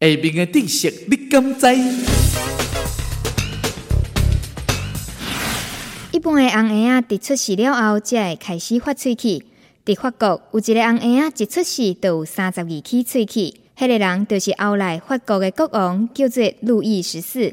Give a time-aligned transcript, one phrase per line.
[0.00, 1.66] 下面的知识你敢知？
[6.12, 9.42] 一般的红孩仔伫出世了后，才会开始发喙齿。
[9.84, 17.52] 伫法国，有一个红孩仔一出世就有三十二起喙齿，迄、个人就是后来法国的国王，叫做路易十四。